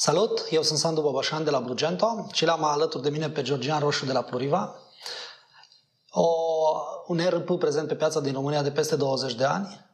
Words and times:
Salut, 0.00 0.46
eu 0.50 0.62
sunt 0.62 0.78
Sandu 0.78 1.00
Bobașan 1.00 1.44
de 1.44 1.50
la 1.50 1.58
Blugento 1.58 2.26
și 2.32 2.44
l-am 2.44 2.64
alături 2.64 3.02
de 3.02 3.10
mine 3.10 3.30
pe 3.30 3.42
Georgian 3.42 3.80
Roșu 3.80 4.06
de 4.06 4.12
la 4.12 4.22
Pluriva, 4.22 4.74
o, 6.10 6.26
un 7.06 7.18
ERP 7.18 7.58
prezent 7.58 7.88
pe 7.88 7.94
piața 7.94 8.20
din 8.20 8.32
România 8.32 8.62
de 8.62 8.70
peste 8.70 8.96
20 8.96 9.34
de 9.34 9.44
ani. 9.44 9.86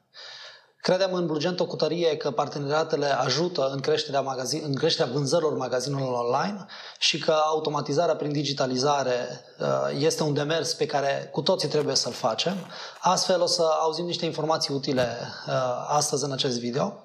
Credem 0.81 1.13
în 1.13 1.27
Blugento 1.27 1.67
cu 1.67 1.77
tărie 1.77 2.17
că 2.17 2.31
parteneriatele 2.31 3.07
ajută 3.07 3.71
în 3.73 3.81
creșterea, 3.81 4.21
magazin, 4.21 4.63
în 4.65 4.75
creșterea 4.75 5.13
vânzărilor 5.13 5.57
magazinelor 5.57 6.25
online 6.25 6.67
și 6.99 7.19
că 7.19 7.33
automatizarea 7.33 8.17
prin 8.17 8.33
digitalizare 8.33 9.45
uh, 9.61 9.67
este 9.99 10.23
un 10.23 10.35
demers 10.35 10.75
pe 10.75 10.87
care 10.87 11.29
cu 11.33 11.43
toții 11.43 11.69
trebuie 11.69 11.95
să-l 11.95 12.13
facem. 12.13 12.57
Astfel 13.01 13.41
o 13.41 13.47
să 13.47 13.63
auzim 13.81 14.05
niște 14.05 14.25
informații 14.25 14.75
utile 14.75 15.19
uh, 15.47 15.53
astăzi 15.89 16.25
în 16.25 16.33
acest 16.33 16.59
video. 16.59 17.05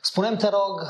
Spunem, 0.00 0.36
te 0.36 0.48
rog, 0.48 0.82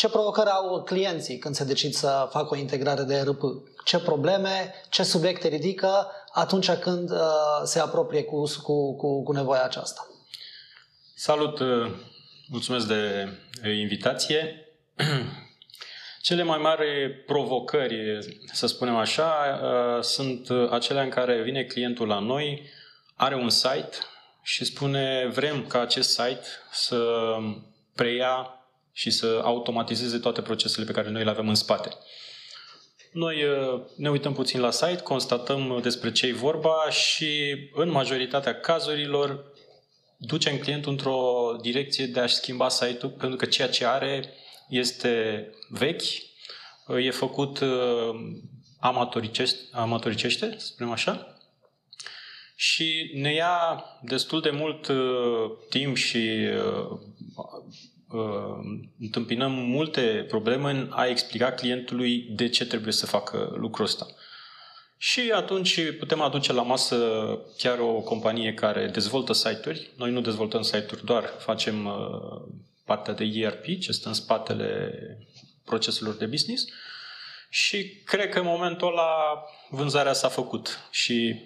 ce 0.00 0.08
provocări 0.08 0.48
au 0.50 0.82
clienții 0.82 1.38
când 1.38 1.54
se 1.54 1.64
decid 1.64 1.92
să 1.92 2.28
facă 2.30 2.54
o 2.54 2.56
integrare 2.56 3.02
de 3.02 3.14
ERP? 3.14 3.40
Ce 3.84 3.98
probleme, 3.98 4.74
ce 4.88 5.02
subiecte 5.02 5.48
ridică 5.48 6.10
atunci 6.32 6.70
când 6.70 7.10
uh, 7.10 7.18
se 7.64 7.80
apropie 7.80 8.22
cu, 8.22 8.42
cu, 8.62 8.96
cu, 8.96 9.22
cu 9.22 9.32
nevoia 9.32 9.64
aceasta? 9.64 10.06
Salut! 11.14 11.58
Uh, 11.58 11.90
mulțumesc 12.48 12.86
de 12.86 13.28
invitație. 13.80 14.68
Cele 16.26 16.42
mai 16.42 16.58
mari 16.58 17.10
provocări, 17.26 18.18
să 18.52 18.66
spunem 18.66 18.96
așa, 18.96 19.60
uh, 19.62 20.02
sunt 20.02 20.48
acelea 20.70 21.02
în 21.02 21.10
care 21.10 21.42
vine 21.42 21.62
clientul 21.64 22.06
la 22.06 22.18
noi, 22.18 22.62
are 23.14 23.34
un 23.34 23.48
site 23.48 23.96
și 24.42 24.64
spune 24.64 25.30
vrem 25.32 25.66
ca 25.66 25.80
acest 25.80 26.10
site 26.10 26.44
să 26.70 27.06
preia 27.94 28.54
și 29.00 29.10
să 29.10 29.40
automatizeze 29.44 30.18
toate 30.18 30.42
procesele 30.42 30.86
pe 30.86 30.92
care 30.92 31.10
noi 31.10 31.24
le 31.24 31.30
avem 31.30 31.48
în 31.48 31.54
spate. 31.54 31.88
Noi 33.12 33.44
uh, 33.44 33.82
ne 33.96 34.10
uităm 34.10 34.32
puțin 34.32 34.60
la 34.60 34.70
site, 34.70 35.02
constatăm 35.02 35.78
despre 35.82 36.12
ce 36.12 36.26
e 36.26 36.32
vorba 36.32 36.90
și 36.90 37.54
în 37.72 37.90
majoritatea 37.90 38.60
cazurilor 38.60 39.52
ducem 40.16 40.58
clientul 40.58 40.90
într-o 40.90 41.56
direcție 41.60 42.06
de 42.06 42.20
a-și 42.20 42.34
schimba 42.34 42.68
site-ul 42.68 43.10
pentru 43.10 43.36
că 43.36 43.44
ceea 43.44 43.68
ce 43.68 43.86
are 43.86 44.34
este 44.68 45.46
vechi, 45.68 46.02
uh, 46.86 47.04
e 47.04 47.10
făcut 47.10 47.60
uh, 47.60 48.14
amatoricește, 48.80 49.58
amatoricește 49.72 50.54
să 50.56 50.66
spunem 50.66 50.92
așa, 50.92 51.36
și 52.56 53.10
ne 53.14 53.32
ia 53.32 53.84
destul 54.02 54.40
de 54.40 54.50
mult 54.50 54.86
uh, 54.86 55.50
timp 55.68 55.96
și 55.96 56.48
uh, 58.10 58.20
uh, 58.20 58.80
întâmpinăm 59.00 59.52
multe 59.52 60.24
probleme 60.28 60.70
în 60.70 60.88
a 60.90 61.06
explica 61.06 61.52
clientului 61.52 62.26
de 62.30 62.48
ce 62.48 62.66
trebuie 62.66 62.92
să 62.92 63.06
facă 63.06 63.54
lucrul 63.56 63.84
ăsta. 63.84 64.06
Și 64.96 65.30
atunci 65.34 65.80
putem 65.98 66.20
aduce 66.20 66.52
la 66.52 66.62
masă 66.62 66.96
chiar 67.58 67.78
o 67.78 68.00
companie 68.00 68.54
care 68.54 68.86
dezvoltă 68.86 69.32
site-uri. 69.32 69.90
Noi 69.96 70.10
nu 70.10 70.20
dezvoltăm 70.20 70.62
site-uri, 70.62 71.04
doar 71.04 71.24
facem 71.38 71.86
uh, 71.86 72.54
partea 72.84 73.14
de 73.14 73.24
ERP, 73.24 73.64
ce 73.80 73.92
stă 73.92 74.08
în 74.08 74.14
spatele 74.14 74.92
proceselor 75.64 76.14
de 76.14 76.26
business. 76.26 76.64
Și 77.48 78.02
cred 78.04 78.28
că 78.28 78.38
în 78.38 78.46
momentul 78.46 78.88
ăla 78.88 79.44
vânzarea 79.68 80.12
s-a 80.12 80.28
făcut 80.28 80.88
și 80.90 81.44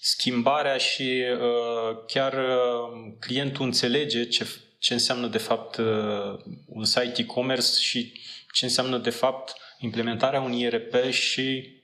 schimbarea 0.00 0.76
și 0.76 1.22
uh, 1.32 1.96
chiar 2.06 2.32
uh, 2.32 3.12
clientul 3.20 3.64
înțelege 3.64 4.24
ce 4.24 4.46
ce 4.80 4.92
înseamnă 4.92 5.26
de 5.26 5.38
fapt 5.38 5.76
uh, 5.76 6.38
un 6.66 6.84
site 6.84 7.12
e-commerce 7.16 7.78
și 7.78 8.20
ce 8.52 8.64
înseamnă 8.64 8.98
de 8.98 9.10
fapt 9.10 9.54
implementarea 9.78 10.40
unui 10.40 10.62
ERP 10.62 11.10
și 11.10 11.78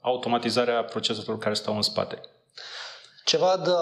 automatizarea 0.00 0.84
proceselor 0.84 1.38
care 1.38 1.54
stau 1.54 1.74
în 1.74 1.82
spate. 1.82 2.20
Ce 3.24 3.36
văd 3.36 3.74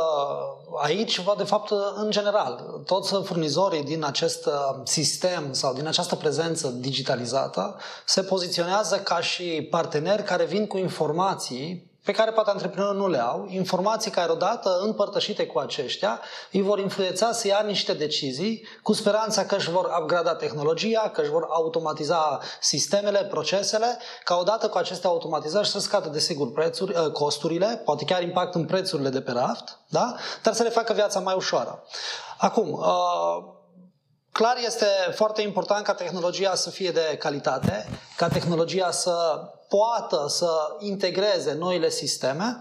aici, 0.83 1.19
văd 1.19 1.37
de 1.37 1.45
fapt 1.45 1.71
în 1.95 2.11
general. 2.11 2.83
Toți 2.87 3.15
furnizorii 3.25 3.83
din 3.83 4.05
acest 4.05 4.47
uh, 4.47 4.53
sistem 4.85 5.53
sau 5.53 5.75
din 5.75 5.87
această 5.87 6.15
prezență 6.15 6.69
digitalizată 6.69 7.81
se 8.05 8.23
poziționează 8.23 8.99
ca 8.99 9.21
și 9.21 9.67
parteneri 9.71 10.23
care 10.23 10.45
vin 10.45 10.67
cu 10.67 10.79
informații 10.79 11.93
pe 12.05 12.13
care 12.13 12.31
poate 12.31 12.51
antreprenorii 12.51 13.01
nu 13.01 13.09
le 13.09 13.19
au, 13.19 13.47
informații 13.49 14.11
care 14.11 14.33
odată 14.33 14.79
împărtășite 14.83 15.47
cu 15.47 15.59
aceștia 15.59 16.21
îi 16.53 16.63
vor 16.63 16.79
influența 16.79 17.33
să 17.33 17.47
ia 17.47 17.63
niște 17.67 17.93
decizii 17.93 18.67
cu 18.83 18.93
speranța 18.93 19.45
că 19.45 19.55
își 19.55 19.71
vor 19.71 19.91
upgrada 20.01 20.35
tehnologia, 20.35 21.11
că 21.13 21.21
își 21.21 21.31
vor 21.31 21.47
automatiza 21.51 22.39
sistemele, 22.61 23.25
procesele, 23.25 23.99
ca 24.25 24.37
odată 24.37 24.69
cu 24.69 24.79
aceste 24.79 25.07
automatizări 25.07 25.69
să 25.69 25.79
scadă 25.79 26.09
desigur 26.09 26.53
prețuri, 26.53 26.95
ă, 27.05 27.11
costurile, 27.11 27.83
poate 27.85 28.05
chiar 28.05 28.23
impact 28.23 28.55
în 28.55 28.65
prețurile 28.65 29.09
de 29.09 29.21
pe 29.21 29.33
raft, 29.33 29.79
da? 29.89 30.15
dar 30.43 30.55
să 30.55 30.63
le 30.63 30.69
facă 30.69 30.93
viața 30.93 31.21
mai 31.21 31.35
ușoară. 31.35 31.83
Acum, 32.39 32.73
uh, 32.73 33.55
Clar 34.35 34.57
este 34.67 34.87
foarte 35.15 35.43
important 35.43 35.85
ca 35.85 35.95
tehnologia 35.95 36.55
să 36.55 36.71
fie 36.71 36.91
de 36.91 37.17
calitate, 37.19 37.89
ca 38.17 38.29
tehnologia 38.29 38.91
să 38.91 39.41
poată 39.69 40.25
să 40.29 40.51
integreze 40.79 41.55
noile 41.59 41.89
sisteme, 41.89 42.59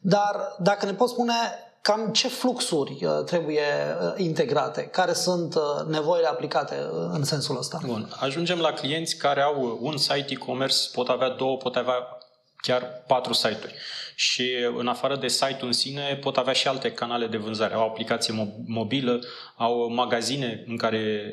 dar 0.00 0.54
dacă 0.58 0.86
ne 0.86 0.94
poți 0.94 1.12
spune 1.12 1.34
cam 1.80 2.12
ce 2.12 2.28
fluxuri 2.28 3.04
uh, 3.04 3.24
trebuie 3.24 3.62
uh, 3.62 4.12
integrate, 4.16 4.82
care 4.82 5.12
sunt 5.12 5.54
uh, 5.54 5.62
nevoile 5.86 6.26
aplicate 6.26 6.74
în 7.12 7.24
sensul 7.24 7.58
ăsta. 7.58 7.78
Bun. 7.86 8.08
Ajungem 8.20 8.58
la 8.58 8.72
clienți 8.72 9.16
care 9.16 9.42
au 9.42 9.78
un 9.80 9.96
site 9.96 10.26
e-commerce, 10.28 10.76
pot 10.92 11.08
avea 11.08 11.28
două, 11.28 11.56
pot 11.56 11.76
avea 11.76 12.18
chiar 12.60 13.04
patru 13.06 13.32
site-uri. 13.32 13.74
Și 14.14 14.50
în 14.76 14.88
afară 14.88 15.16
de 15.16 15.28
site-ul 15.28 15.66
în 15.66 15.72
sine, 15.72 16.18
pot 16.20 16.36
avea 16.36 16.52
și 16.52 16.68
alte 16.68 16.92
canale 16.92 17.26
de 17.26 17.36
vânzare. 17.36 17.74
Au 17.74 17.86
aplicație 17.86 18.52
mobilă, 18.66 19.20
au 19.56 19.88
magazine 19.88 20.64
în 20.66 20.76
care 20.76 21.32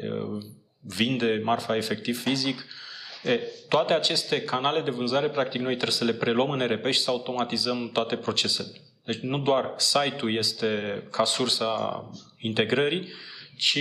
vinde 0.79 1.41
marfa 1.43 1.75
efectiv 1.75 2.21
fizic, 2.21 2.65
E, 3.25 3.39
toate 3.69 3.93
aceste 3.93 4.41
canale 4.41 4.81
de 4.81 4.91
vânzare, 4.91 5.29
practic, 5.29 5.61
noi 5.61 5.73
trebuie 5.73 5.97
să 5.97 6.03
le 6.03 6.13
preluăm 6.13 6.49
în 6.49 6.67
RP 6.67 6.85
și 6.85 6.99
să 6.99 7.09
automatizăm 7.09 7.89
toate 7.93 8.15
procesele. 8.15 8.81
Deci 9.05 9.17
nu 9.17 9.37
doar 9.37 9.73
site-ul 9.77 10.35
este 10.35 11.03
ca 11.11 11.23
sursa 11.23 12.09
integrării, 12.37 13.07
ci 13.57 13.79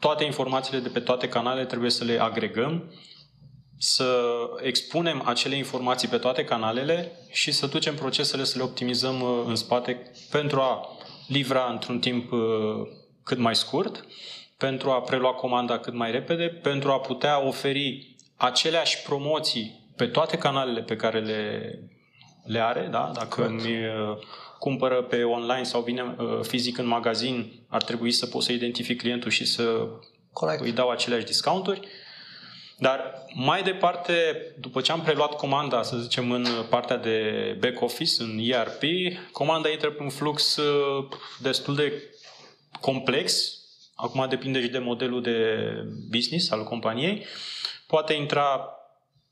toate 0.00 0.24
informațiile 0.24 0.78
de 0.78 0.88
pe 0.88 1.00
toate 1.00 1.28
canalele 1.28 1.66
trebuie 1.66 1.90
să 1.90 2.04
le 2.04 2.20
agregăm, 2.20 2.92
să 3.84 4.26
expunem 4.62 5.22
acele 5.24 5.56
informații 5.56 6.08
pe 6.08 6.18
toate 6.18 6.44
canalele 6.44 7.12
și 7.30 7.52
să 7.52 7.66
ducem 7.66 7.94
procesele 7.94 8.44
să 8.44 8.56
le 8.56 8.62
optimizăm 8.62 9.20
uh, 9.20 9.44
în 9.46 9.54
spate 9.54 10.10
pentru 10.30 10.60
a 10.60 10.88
livra 11.26 11.68
într-un 11.70 11.98
timp 11.98 12.32
uh, 12.32 12.40
cât 13.22 13.38
mai 13.38 13.56
scurt 13.56 14.04
pentru 14.56 14.90
a 14.90 15.00
prelua 15.00 15.32
comanda 15.32 15.78
cât 15.78 15.94
mai 15.94 16.10
repede, 16.10 16.46
pentru 16.46 16.90
a 16.90 17.00
putea 17.00 17.46
oferi 17.46 18.16
aceleași 18.36 19.02
promoții 19.02 19.92
pe 19.96 20.06
toate 20.06 20.38
canalele 20.38 20.80
pe 20.80 20.96
care 20.96 21.20
le, 21.20 21.72
le 22.44 22.60
are, 22.60 22.88
da? 22.90 23.10
dacă 23.14 23.42
Correct. 23.42 23.64
îmi 23.64 23.86
uh, 23.86 24.18
cumpără 24.58 25.02
pe 25.02 25.22
online 25.22 25.62
sau 25.62 25.80
vine 25.80 26.16
uh, 26.18 26.40
fizic 26.42 26.78
în 26.78 26.86
magazin, 26.86 27.52
ar 27.68 27.82
trebui 27.82 28.10
să 28.10 28.26
pot 28.26 28.42
să 28.42 28.52
identific 28.52 28.98
clientul 29.00 29.30
și 29.30 29.44
să 29.44 29.88
Correct. 30.32 30.60
îi 30.62 30.72
dau 30.72 30.90
aceleași 30.90 31.24
discounturi. 31.24 31.88
Dar 32.84 33.24
mai 33.34 33.62
departe, 33.62 34.12
după 34.58 34.80
ce 34.80 34.92
am 34.92 35.00
preluat 35.00 35.36
comanda, 35.36 35.82
să 35.82 35.96
zicem, 35.96 36.30
în 36.30 36.46
partea 36.68 36.96
de 36.96 37.56
back 37.60 37.80
office, 37.80 38.22
în 38.22 38.38
ERP, 38.38 38.82
comanda 39.32 39.68
intră 39.68 39.90
pe 39.90 40.02
un 40.02 40.08
flux 40.08 40.56
uh, 40.56 41.08
destul 41.40 41.74
de 41.74 41.92
complex, 42.80 43.58
Acum 43.96 44.26
depinde 44.28 44.60
și 44.60 44.68
de 44.68 44.78
modelul 44.78 45.22
de 45.22 45.68
business 46.10 46.50
al 46.50 46.64
companiei. 46.64 47.24
Poate 47.86 48.12
intra 48.12 48.70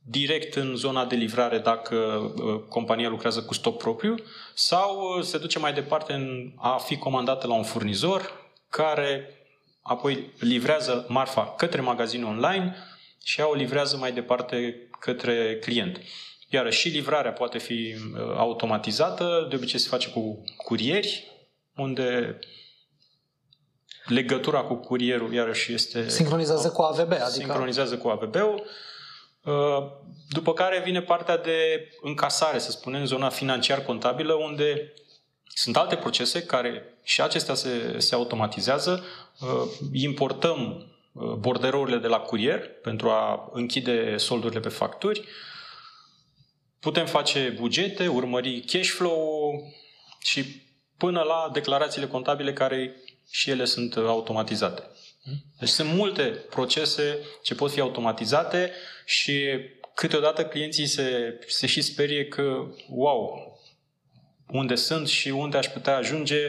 direct 0.03 0.55
în 0.55 0.77
zona 0.77 1.05
de 1.05 1.15
livrare 1.15 1.59
dacă 1.59 1.97
uh, 1.97 2.61
compania 2.69 3.09
lucrează 3.09 3.43
cu 3.43 3.55
stoc 3.55 3.77
propriu 3.77 4.15
sau 4.55 5.17
uh, 5.17 5.25
se 5.25 5.39
duce 5.39 5.59
mai 5.59 5.73
departe 5.73 6.13
în 6.13 6.53
a 6.57 6.77
fi 6.77 6.97
comandată 6.97 7.47
la 7.47 7.55
un 7.55 7.63
furnizor 7.63 8.51
care 8.69 9.29
apoi 9.83 10.33
livrează 10.39 11.07
marfa 11.09 11.55
către 11.57 11.81
magazinul 11.81 12.29
online, 12.29 12.77
și 13.25 13.41
ea 13.41 13.49
o 13.49 13.55
livrează 13.55 13.97
mai 13.97 14.13
departe 14.13 14.89
către 15.01 15.59
client. 15.59 16.01
Iar 16.49 16.73
și 16.73 16.89
livrarea 16.89 17.33
poate 17.33 17.59
fi 17.59 17.95
uh, 17.95 18.21
automatizată, 18.37 19.47
de 19.51 19.57
obicei 19.57 19.79
se 19.79 19.89
face 19.89 20.11
cu 20.11 20.45
curieri, 20.57 21.31
unde 21.77 22.39
legătura 24.07 24.61
cu 24.61 24.75
curierul 24.75 25.33
iarăși 25.33 25.73
este... 25.73 26.09
Sincronizează 26.09 26.71
cu 26.71 26.83
AVB, 26.83 27.13
adică... 27.13 27.29
Sincronizează 27.29 27.97
cu 27.97 28.09
AVB-ul. 28.09 28.67
Uh, 29.45 29.85
după 30.29 30.53
care 30.53 30.81
vine 30.85 31.03
partea 31.03 31.39
de 31.39 31.89
încasare, 32.01 32.59
să 32.59 32.71
spunem, 32.71 33.05
zona 33.05 33.29
financiar-contabilă, 33.29 34.33
unde 34.33 34.93
sunt 35.55 35.77
alte 35.77 35.97
procese 35.97 36.43
care 36.43 36.99
și 37.03 37.21
acestea 37.21 37.55
se, 37.55 37.95
se 37.99 38.15
automatizează. 38.15 39.05
Uh, 39.41 39.89
importăm 39.93 40.77
uh, 40.77 40.92
borderourile 41.13 41.99
de 41.99 42.07
la 42.07 42.19
curier 42.19 42.69
pentru 42.83 43.09
a 43.11 43.51
închide 43.53 44.17
soldurile 44.17 44.61
pe 44.61 44.69
facturi. 44.69 45.25
Putem 46.81 47.07
face 47.07 47.55
bugete, 47.59 48.09
urmări 48.09 48.61
cash 48.61 48.89
flow 48.89 49.53
și 50.19 50.63
până 50.97 51.21
la 51.21 51.51
declarațiile 51.53 52.07
contabile 52.07 52.53
care 52.53 52.97
și 53.31 53.51
ele 53.51 53.65
sunt 53.65 53.97
automatizate. 53.97 54.83
Deci 55.59 55.69
sunt 55.69 55.93
multe 55.93 56.23
procese 56.51 57.19
ce 57.43 57.55
pot 57.55 57.71
fi 57.71 57.81
automatizate 57.81 58.73
și 59.05 59.43
câteodată 59.95 60.45
clienții 60.45 60.87
se, 60.87 61.39
se 61.47 61.67
și 61.67 61.83
sperie 61.83 62.27
că, 62.27 62.67
wow, 62.89 63.53
unde 64.49 64.75
sunt 64.75 65.09
și 65.09 65.29
unde 65.29 65.57
aș 65.57 65.67
putea 65.67 65.97
ajunge, 65.97 66.41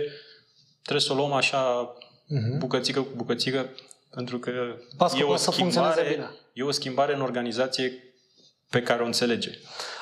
trebuie 0.82 1.02
să 1.02 1.12
o 1.14 1.16
luăm 1.16 1.32
așa 1.32 1.94
uh-huh. 1.96 2.58
bucățică 2.58 3.02
cu 3.02 3.12
bucățică, 3.16 3.70
pentru 4.14 4.40
că 4.40 4.52
Pas 4.98 5.20
e 5.20 5.24
o, 5.24 5.36
schimbare, 5.36 6.30
e 6.54 6.64
o 6.64 6.72
schimbare 6.72 7.16
în 7.16 7.22
organizație 7.22 8.13
pe 8.74 8.82
care 8.82 9.02
o 9.02 9.06
înțelege. 9.06 9.52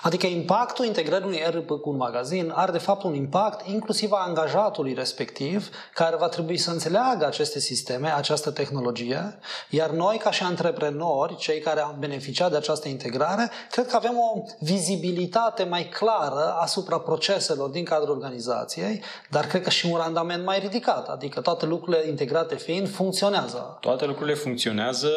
Adică 0.02 0.28
impactul 0.28 0.86
integrării 0.86 1.26
unui 1.26 1.42
ERP 1.46 1.70
cu 1.70 1.90
un 1.90 1.96
magazin 1.96 2.52
are 2.56 2.72
de 2.72 2.78
fapt 2.78 3.04
un 3.04 3.14
impact 3.14 3.68
inclusiv 3.68 4.12
a 4.12 4.24
angajatului 4.28 4.94
respectiv, 4.94 5.70
care 5.94 6.16
va 6.16 6.28
trebui 6.28 6.58
să 6.58 6.72
înțeleagă 6.72 7.26
aceste 7.26 7.60
sisteme, 7.60 8.14
această 8.14 8.52
tehnologie, 8.52 9.40
iar 9.70 9.90
noi 9.90 10.18
ca 10.18 10.32
și 10.32 10.44
antreprenori, 10.44 11.36
cei 11.36 11.60
care 11.60 11.80
am 11.80 11.96
beneficiat 12.00 12.52
de 12.52 12.58
această 12.58 12.88
integrare, 12.88 13.50
cred 13.72 13.88
că 13.88 13.96
avem 13.96 14.18
o 14.18 14.42
vizibilitate 14.60 15.64
mai 15.64 15.90
clară 15.90 16.56
asupra 16.60 17.00
proceselor 17.00 17.70
din 17.70 17.84
cadrul 17.84 18.16
organizației, 18.16 19.04
dar 19.30 19.46
cred 19.46 19.62
că 19.62 19.70
și 19.70 19.86
un 19.86 19.98
randament 19.98 20.44
mai 20.46 20.60
ridicat, 20.60 21.08
adică 21.08 21.42
toate 21.42 21.66
lucrurile 21.66 22.08
integrate 22.08 22.56
fiind 22.56 22.90
funcționează. 22.90 23.78
Toate 23.80 24.06
lucrurile 24.06 24.36
funcționează 24.36 25.12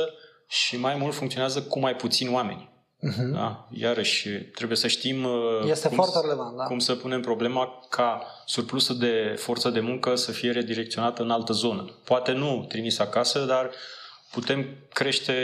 și 0.46 0.76
mai 0.76 0.94
mult 0.94 1.14
funcționează 1.14 1.62
cu 1.62 1.78
mai 1.78 1.94
puțini 1.94 2.34
oameni. 2.34 2.73
Uh-huh. 3.08 3.32
Da? 3.32 3.66
Iarăși, 3.70 4.28
trebuie 4.28 4.76
să 4.76 4.86
știm 4.86 5.24
uh, 5.24 5.30
este 5.64 5.88
cum, 5.88 5.96
foarte 5.96 6.18
relevant, 6.20 6.56
da. 6.56 6.64
cum 6.64 6.78
să 6.78 6.94
punem 6.94 7.20
problema 7.20 7.80
ca 7.88 8.22
surplusul 8.44 8.98
de 8.98 9.34
forță 9.38 9.70
de 9.70 9.80
muncă 9.80 10.14
să 10.14 10.30
fie 10.30 10.50
redirecționată 10.50 11.22
în 11.22 11.30
altă 11.30 11.52
zonă. 11.52 11.84
Poate 12.04 12.32
nu 12.32 12.64
trimis 12.68 12.98
acasă, 12.98 13.38
dar 13.38 13.70
putem 14.30 14.66
crește, 14.92 15.34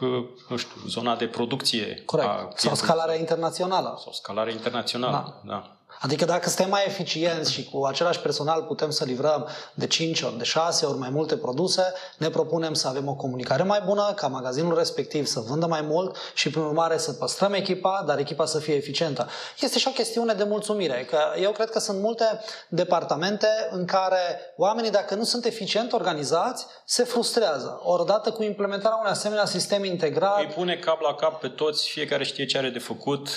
uh, 0.00 0.24
nu 0.48 0.56
știu, 0.56 0.80
zona 0.88 1.16
de 1.16 1.26
producție. 1.26 2.02
Corect. 2.04 2.58
sau 2.58 2.74
scalarea 2.74 3.18
internațională. 3.18 3.98
Sau 4.02 4.12
scalarea 4.12 4.52
internațională, 4.52 5.40
da. 5.44 5.52
da. 5.52 5.76
Adică 6.02 6.24
dacă 6.24 6.48
suntem 6.48 6.68
mai 6.68 6.84
eficienți 6.86 7.52
și 7.52 7.64
cu 7.64 7.84
același 7.84 8.20
personal 8.20 8.62
putem 8.62 8.90
să 8.90 9.04
livrăm 9.04 9.48
de 9.74 9.86
5 9.86 10.22
ori, 10.22 10.38
de 10.38 10.44
6 10.44 10.86
ori 10.86 10.98
mai 10.98 11.10
multe 11.10 11.36
produse, 11.36 11.92
ne 12.16 12.28
propunem 12.28 12.74
să 12.74 12.88
avem 12.88 13.08
o 13.08 13.14
comunicare 13.14 13.62
mai 13.62 13.82
bună, 13.84 14.12
ca 14.16 14.26
magazinul 14.26 14.76
respectiv 14.76 15.26
să 15.26 15.40
vândă 15.40 15.66
mai 15.66 15.80
mult 15.80 16.16
și 16.34 16.50
prin 16.50 16.62
urmare 16.62 16.98
să 16.98 17.12
păstrăm 17.12 17.52
echipa, 17.52 18.04
dar 18.06 18.18
echipa 18.18 18.44
să 18.44 18.58
fie 18.58 18.74
eficientă. 18.74 19.28
Este 19.60 19.78
și 19.78 19.88
o 19.88 19.90
chestiune 19.90 20.32
de 20.32 20.44
mulțumire, 20.44 21.06
că 21.10 21.18
eu 21.40 21.50
cred 21.50 21.70
că 21.70 21.78
sunt 21.78 22.00
multe 22.00 22.24
departamente 22.68 23.46
în 23.70 23.84
care 23.84 24.54
oamenii, 24.56 24.90
dacă 24.90 25.14
nu 25.14 25.24
sunt 25.24 25.44
eficient 25.44 25.92
organizați, 25.92 26.66
se 26.84 27.04
frustrează. 27.04 27.80
Odată 27.82 28.30
cu 28.30 28.42
implementarea 28.42 28.98
unui 28.98 29.10
asemenea 29.10 29.44
sistem 29.44 29.84
integrat... 29.84 30.38
Îi 30.38 30.46
pune 30.46 30.76
cap 30.76 31.00
la 31.00 31.14
cap 31.14 31.40
pe 31.40 31.48
toți, 31.48 31.88
fiecare 31.88 32.24
știe 32.24 32.46
ce 32.46 32.58
are 32.58 32.70
de 32.70 32.78
făcut, 32.78 33.28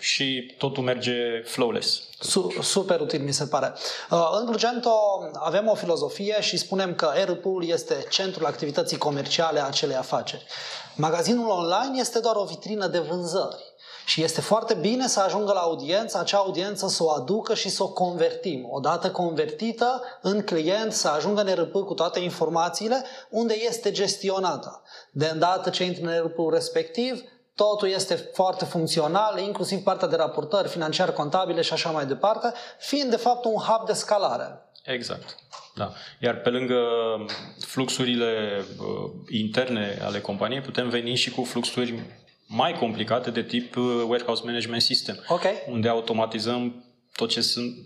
și 0.00 0.54
totul 0.58 0.82
merge 0.82 1.42
flawless. 1.44 2.02
Super 2.62 3.00
util, 3.00 3.20
mi 3.20 3.32
se 3.32 3.44
pare. 3.44 3.72
Uh, 4.10 4.28
în 4.38 4.44
Blugento 4.44 4.90
avem 5.32 5.68
o 5.68 5.74
filozofie 5.74 6.36
și 6.40 6.56
spunem 6.56 6.94
că 6.94 7.12
ERP-ul 7.16 7.68
este 7.68 8.06
centrul 8.08 8.46
activității 8.46 8.98
comerciale 8.98 9.60
a 9.60 9.66
acelei 9.66 9.96
afaceri. 9.96 10.46
Magazinul 10.94 11.48
online 11.48 11.98
este 12.00 12.18
doar 12.18 12.36
o 12.36 12.44
vitrină 12.44 12.86
de 12.86 12.98
vânzări. 12.98 13.68
Și 14.04 14.22
este 14.22 14.40
foarte 14.40 14.74
bine 14.74 15.08
să 15.08 15.20
ajungă 15.20 15.52
la 15.52 15.60
audiență, 15.60 16.18
acea 16.18 16.38
audiență 16.38 16.88
să 16.88 17.04
o 17.04 17.10
aducă 17.10 17.54
și 17.54 17.68
să 17.68 17.82
o 17.82 17.88
convertim. 17.88 18.68
Odată 18.70 19.10
convertită 19.10 20.02
în 20.22 20.42
client, 20.42 20.92
să 20.92 21.08
ajungă 21.08 21.40
în 21.40 21.46
ERP 21.46 21.72
cu 21.72 21.94
toate 21.94 22.20
informațiile 22.20 23.04
unde 23.28 23.54
este 23.68 23.90
gestionată. 23.90 24.82
De 25.10 25.28
îndată 25.32 25.70
ce 25.70 25.84
intră 25.84 26.02
în 26.02 26.12
ERP-ul 26.12 26.52
respectiv, 26.52 27.22
totul 27.62 27.88
este 27.88 28.14
foarte 28.14 28.64
funcțional, 28.64 29.38
inclusiv 29.38 29.78
partea 29.82 30.08
de 30.08 30.16
raportări 30.16 30.68
financiar 30.68 31.12
contabile 31.12 31.62
și 31.62 31.72
așa 31.72 31.90
mai 31.90 32.06
departe, 32.06 32.52
fiind 32.78 33.10
de 33.10 33.16
fapt 33.16 33.44
un 33.44 33.54
hub 33.54 33.86
de 33.86 33.92
scalare. 33.92 34.72
Exact. 34.84 35.36
Da. 35.74 35.92
Iar 36.20 36.34
pe 36.34 36.48
lângă 36.48 36.80
fluxurile 37.66 38.64
uh, 38.78 39.10
interne 39.28 39.98
ale 40.02 40.20
companiei, 40.20 40.60
putem 40.60 40.88
veni 40.88 41.14
și 41.14 41.30
cu 41.30 41.44
fluxuri 41.44 42.02
mai 42.46 42.72
complicate 42.72 43.30
de 43.30 43.42
tip 43.42 43.76
uh, 43.76 43.84
Warehouse 44.08 44.42
Management 44.44 44.82
System, 44.82 45.24
okay. 45.28 45.54
unde 45.68 45.88
automatizăm 45.88 46.84
tot 47.16 47.28
ce 47.28 47.40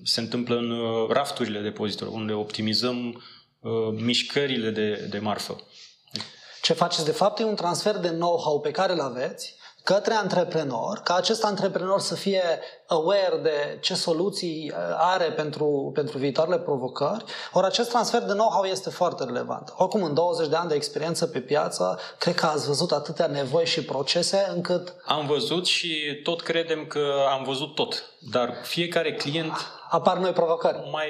se 0.04 0.20
întâmplă 0.20 0.56
în 0.56 0.70
uh, 0.70 1.10
rafturile 1.10 1.60
depozitelor, 1.60 2.12
unde 2.12 2.32
optimizăm 2.32 3.22
uh, 3.60 3.72
mișcările 3.92 4.70
de, 4.70 5.06
de 5.10 5.18
marfă. 5.18 5.56
Ce 6.62 6.72
faceți 6.72 7.04
de 7.04 7.10
fapt 7.12 7.38
e 7.38 7.44
un 7.44 7.54
transfer 7.54 7.96
de 7.96 8.08
know-how 8.08 8.60
pe 8.60 8.70
care 8.70 8.92
îl 8.92 9.00
aveți 9.00 9.62
către 9.84 10.14
antreprenor, 10.14 11.00
ca 11.04 11.14
acest 11.14 11.44
antreprenor 11.44 12.00
să 12.00 12.14
fie 12.14 12.42
aware 12.86 13.40
de 13.42 13.78
ce 13.80 13.94
soluții 13.94 14.72
uh, 14.72 14.78
are 14.96 15.24
pentru, 15.24 15.90
pentru 15.94 16.18
viitoarele 16.18 16.58
provocări, 16.58 17.24
ori 17.52 17.66
acest 17.66 17.88
transfer 17.88 18.22
de 18.22 18.32
know-how 18.32 18.64
este 18.64 18.90
foarte 18.90 19.24
relevant. 19.24 19.74
Oricum, 19.76 20.02
în 20.02 20.14
20 20.14 20.48
de 20.48 20.56
ani 20.56 20.68
de 20.68 20.74
experiență 20.74 21.26
pe 21.26 21.40
piață, 21.40 21.98
cred 22.18 22.34
că 22.34 22.46
ați 22.46 22.66
văzut 22.66 22.92
atâtea 22.92 23.26
nevoi 23.26 23.66
și 23.66 23.84
procese 23.84 24.50
încât... 24.54 24.94
Am 25.04 25.26
văzut 25.26 25.66
și 25.66 26.20
tot 26.22 26.42
credem 26.42 26.86
că 26.86 27.12
am 27.30 27.44
văzut 27.44 27.74
tot, 27.74 28.04
dar 28.30 28.54
fiecare 28.62 29.14
client 29.14 29.52
apar 29.90 30.16
noi 30.16 30.32
provocări. 30.32 30.88
Mai, 30.92 31.08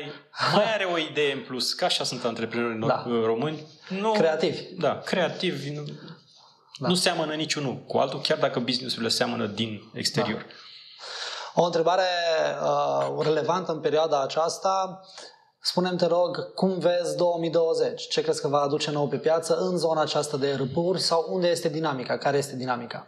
mai 0.54 0.72
are 0.74 0.84
o 0.84 0.98
idee 0.98 1.32
în 1.32 1.40
plus, 1.46 1.72
că 1.72 1.84
așa 1.84 2.04
sunt 2.04 2.24
antreprenorii 2.24 2.86
da. 2.86 3.04
români. 3.06 3.66
Nu, 4.00 4.12
creativi. 4.12 4.62
Da, 4.78 4.98
creativi. 5.04 5.72
Nu, 6.78 6.86
da. 6.86 6.88
nu 6.88 6.94
seamănă 6.94 7.34
niciunul 7.34 7.76
cu 7.76 7.98
altul, 7.98 8.20
chiar 8.20 8.38
dacă 8.38 8.60
businessurile 8.60 9.08
seamănă 9.08 9.46
din 9.46 9.80
exterior. 9.94 10.40
Da. 10.40 11.62
O 11.62 11.64
întrebare 11.64 12.02
uh, 12.62 13.24
relevantă 13.24 13.72
în 13.72 13.80
perioada 13.80 14.22
aceasta, 14.22 15.00
Spunem 15.66 15.96
te 15.96 16.06
rog, 16.06 16.54
cum 16.54 16.78
vezi 16.78 17.16
2020? 17.16 18.08
Ce 18.08 18.22
crezi 18.22 18.40
că 18.40 18.48
va 18.48 18.60
aduce 18.60 18.90
nou 18.90 19.08
pe 19.08 19.16
piață 19.16 19.56
în 19.56 19.76
zona 19.76 20.00
aceasta 20.00 20.36
de 20.36 20.54
râpuri 20.54 21.00
sau 21.00 21.26
unde 21.30 21.48
este 21.48 21.68
dinamica? 21.68 22.18
Care 22.18 22.36
este 22.36 22.56
dinamica? 22.56 23.06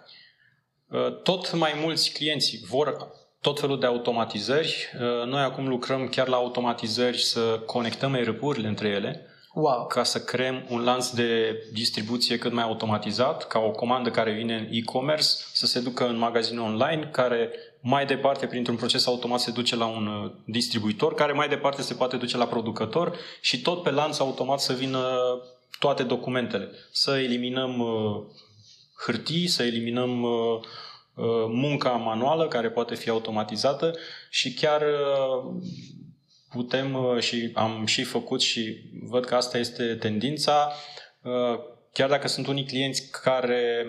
Uh, 0.90 1.23
tot 1.23 1.52
mai 1.52 1.73
mulți 1.82 2.11
clienți 2.11 2.61
vor 2.68 3.11
tot 3.40 3.61
felul 3.61 3.80
de 3.80 3.87
automatizări. 3.87 4.90
Uh, 4.94 5.26
noi 5.26 5.42
acum 5.42 5.68
lucrăm 5.68 6.08
chiar 6.08 6.28
la 6.28 6.37
automatizări 6.37 7.18
să 7.18 7.62
conectăm 7.66 8.14
ERP-urile 8.14 8.68
între 8.68 8.88
ele, 8.88 9.26
wow. 9.60 9.86
ca 9.86 10.02
să 10.02 10.20
creăm 10.20 10.66
un 10.68 10.84
lanț 10.84 11.08
de 11.08 11.58
distribuție 11.72 12.38
cât 12.38 12.52
mai 12.52 12.64
automatizat, 12.64 13.46
ca 13.46 13.58
o 13.58 13.70
comandă 13.70 14.10
care 14.10 14.32
vine 14.32 14.54
în 14.56 14.66
e-commerce 14.70 15.26
să 15.52 15.66
se 15.66 15.80
ducă 15.80 16.06
în 16.06 16.18
magazinul 16.18 16.64
online, 16.64 17.08
care 17.12 17.50
mai 17.80 18.06
departe, 18.06 18.46
printr-un 18.46 18.76
proces 18.76 19.06
automat, 19.06 19.40
se 19.40 19.50
duce 19.50 19.76
la 19.76 19.86
un 19.86 20.06
uh, 20.06 20.32
distribuitor, 20.44 21.14
care 21.14 21.32
mai 21.32 21.48
departe 21.48 21.82
se 21.82 21.94
poate 21.94 22.16
duce 22.16 22.36
la 22.36 22.46
producător 22.46 23.16
și 23.40 23.62
tot 23.62 23.82
pe 23.82 23.90
lanț 23.90 24.18
automat 24.18 24.60
să 24.60 24.72
vină 24.72 25.00
toate 25.78 26.02
documentele. 26.02 26.70
Să 26.92 27.18
eliminăm 27.18 27.78
uh, 27.78 28.22
hârtii, 29.04 29.46
să 29.46 29.62
eliminăm 29.62 30.25
Uh, 31.16 31.46
munca 31.48 31.90
manuală 31.90 32.48
care 32.48 32.70
poate 32.70 32.94
fi 32.94 33.08
automatizată 33.08 33.94
și 34.30 34.54
chiar 34.54 34.82
uh, 34.82 35.54
putem 36.56 36.94
uh, 36.94 37.20
și 37.20 37.50
am 37.54 37.86
și 37.86 38.02
făcut 38.02 38.40
și 38.40 38.76
văd 39.02 39.25
că 39.25 39.34
asta 39.34 39.58
este 39.58 39.94
tendința, 39.94 40.72
chiar 41.92 42.08
dacă 42.08 42.28
sunt 42.28 42.46
unii 42.46 42.64
clienți 42.64 43.10
care 43.10 43.86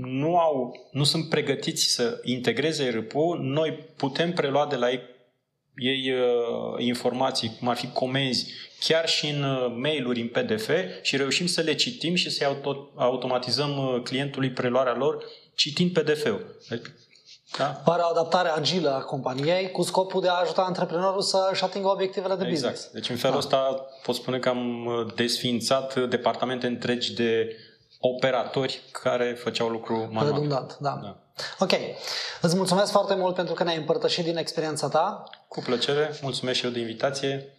nu 0.00 0.38
au, 0.38 0.88
nu 0.92 1.04
sunt 1.04 1.28
pregătiți 1.28 1.84
să 1.84 2.20
integreze 2.24 2.88
rp 2.88 3.12
noi 3.38 3.72
putem 3.96 4.32
prelua 4.32 4.66
de 4.66 4.76
la 4.76 4.90
ei 4.90 5.00
iei 5.76 6.12
uh, 6.12 6.84
informații, 6.84 7.56
cum 7.58 7.68
ar 7.68 7.76
fi 7.76 7.88
comenzi, 7.88 8.52
chiar 8.80 9.08
și 9.08 9.26
în 9.26 9.42
uh, 9.42 9.74
mail-uri, 9.76 10.20
în 10.20 10.28
PDF 10.28 10.70
și 11.02 11.16
reușim 11.16 11.46
să 11.46 11.60
le 11.60 11.74
citim 11.74 12.14
și 12.14 12.30
să-i 12.30 12.46
auto- 12.46 12.94
automatizăm 12.94 13.76
uh, 13.78 14.02
clientului 14.02 14.50
preluarea 14.50 14.94
lor 14.94 15.24
citind 15.54 15.90
PDF-ul. 15.90 16.56
Deci, 17.56 17.66
da? 17.66 17.72
Pare 17.84 18.02
o 18.02 18.06
adaptare 18.06 18.48
agilă 18.48 18.94
a 18.94 19.00
companiei 19.00 19.70
cu 19.70 19.82
scopul 19.82 20.20
de 20.20 20.28
a 20.28 20.32
ajuta 20.32 20.62
antreprenorul 20.62 21.20
să-și 21.20 21.64
atingă 21.64 21.88
obiectivele 21.88 22.34
de 22.34 22.46
exact. 22.46 22.72
business. 22.72 22.92
Deci 22.92 23.08
în 23.08 23.16
felul 23.16 23.40
da. 23.40 23.42
ăsta 23.42 23.86
pot 24.02 24.14
spune 24.14 24.38
că 24.38 24.48
am 24.48 24.86
uh, 24.86 25.14
desființat 25.14 26.08
departamente 26.08 26.66
întregi 26.66 27.14
de 27.14 27.56
operatori 28.00 28.82
care 28.92 29.32
făceau 29.32 29.68
lucru 29.68 30.08
manual. 30.12 30.32
Redundant, 30.32 30.76
da. 30.80 30.98
da. 31.02 31.16
Ok. 31.58 31.72
Îți 32.40 32.56
mulțumesc 32.56 32.90
foarte 32.90 33.14
mult 33.14 33.34
pentru 33.34 33.54
că 33.54 33.64
ne-ai 33.64 33.76
împărtășit 33.76 34.24
din 34.24 34.36
experiența 34.36 34.88
ta. 34.88 35.24
Cu 35.48 35.60
plăcere. 35.60 36.18
Mulțumesc 36.22 36.58
și 36.58 36.64
eu 36.64 36.70
de 36.70 36.78
invitație. 36.78 37.58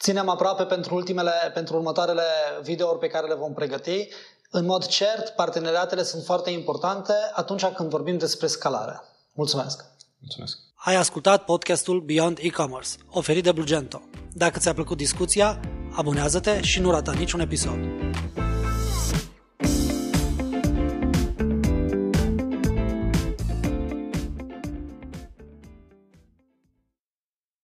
Ținem 0.00 0.28
aproape 0.28 0.64
pentru, 0.64 0.94
ultimele, 0.94 1.32
pentru 1.54 1.76
următoarele 1.76 2.22
videouri 2.62 2.98
pe 2.98 3.06
care 3.06 3.26
le 3.26 3.34
vom 3.34 3.52
pregăti. 3.52 4.08
În 4.52 4.64
mod 4.64 4.86
cert, 4.86 5.28
parteneriatele 5.28 6.02
sunt 6.02 6.24
foarte 6.24 6.50
importante 6.50 7.12
atunci 7.32 7.64
când 7.64 7.90
vorbim 7.90 8.18
despre 8.18 8.46
scalare. 8.46 9.00
Mulțumesc! 9.32 9.84
Mulțumesc! 10.18 10.58
Ai 10.74 10.96
ascultat 10.96 11.44
podcastul 11.44 12.00
Beyond 12.00 12.38
E-Commerce, 12.40 12.90
oferit 13.10 13.42
de 13.42 13.52
Blugento. 13.52 14.02
Dacă 14.32 14.58
ți-a 14.58 14.74
plăcut 14.74 14.96
discuția, 14.96 15.60
abonează-te 15.92 16.60
și 16.60 16.80
nu 16.80 16.90
rata 16.90 17.12
niciun 17.12 17.40
episod. 17.40 17.78